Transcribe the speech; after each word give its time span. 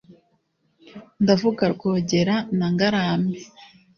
Ndavuga 1.23 1.63
Rwogera 1.73 2.35
na 2.57 2.67
Ngarambe, 2.73 3.39